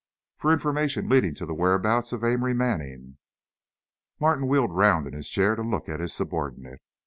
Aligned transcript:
"For 0.39 0.51
information 0.51 1.09
leading 1.09 1.35
to 1.35 1.45
the 1.45 1.53
whereabouts 1.53 2.11
of 2.11 2.23
Amory 2.23 2.55
Manning." 2.55 3.19
Martin 4.19 4.47
wheeled 4.47 4.73
round 4.75 5.05
in 5.05 5.13
his 5.13 5.29
chair 5.29 5.55
to 5.55 5.61
look 5.61 5.87
at 5.87 5.99
his 5.99 6.11
subordinate. 6.11 6.81